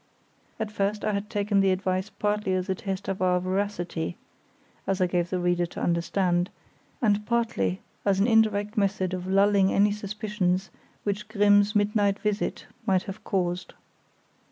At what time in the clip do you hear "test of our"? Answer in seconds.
2.73-3.39